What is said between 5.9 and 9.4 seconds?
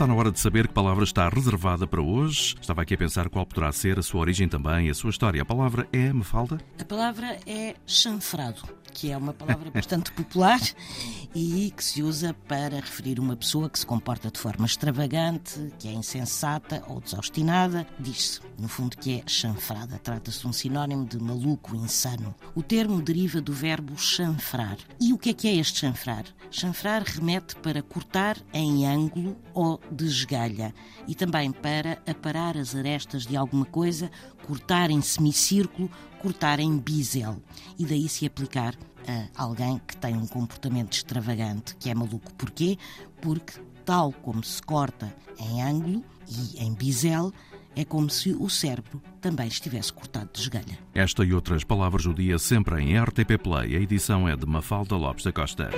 é Mafalda? A palavra é chanfrado, que é uma